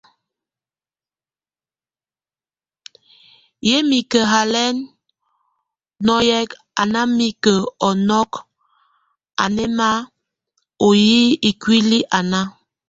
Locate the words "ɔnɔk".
7.89-8.31